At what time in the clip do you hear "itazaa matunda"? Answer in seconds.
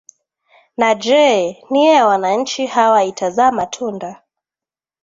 3.03-4.21